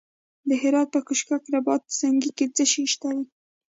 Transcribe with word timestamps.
د 0.47 0.49
هرات 0.61 0.87
په 0.93 0.99
کشک 1.07 1.29
رباط 1.53 1.83
سنګي 1.99 2.31
کې 2.37 2.45
څه 2.55 2.63
شی 2.71 2.85
شته؟ 2.93 3.09